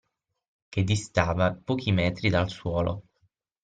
[0.69, 3.03] Che distava pochi metri dal suolo